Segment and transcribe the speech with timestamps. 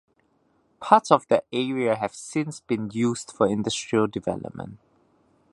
[0.79, 4.79] Parts of that area have since been used for industrial development.